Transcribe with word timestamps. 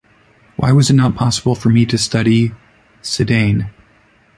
Why 0.55 0.71
was 0.71 0.89
it 0.89 0.93
not 0.95 1.13
possible 1.15 1.53
for 1.53 1.69
me 1.69 1.85
to 1.85 1.95
study 1.95 2.53
Sedaine? 3.03 3.69